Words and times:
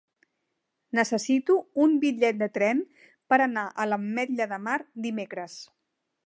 Necessito 0.99 1.57
un 1.85 1.93
bitllet 2.05 2.39
de 2.39 2.47
tren 2.55 2.81
per 3.35 3.39
anar 3.47 3.67
a 3.69 3.87
l'Ametlla 3.91 4.49
de 4.55 4.59
Mar 4.65 4.79
dimecres. 5.07 5.61